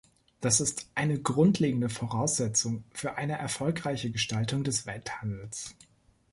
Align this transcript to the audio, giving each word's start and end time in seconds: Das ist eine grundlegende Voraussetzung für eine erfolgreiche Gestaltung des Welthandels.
Das 0.39 0.61
ist 0.61 0.87
eine 0.95 1.21
grundlegende 1.21 1.87
Voraussetzung 1.87 2.83
für 2.91 3.17
eine 3.17 3.33
erfolgreiche 3.37 4.09
Gestaltung 4.09 4.63
des 4.63 4.87
Welthandels. 4.87 5.75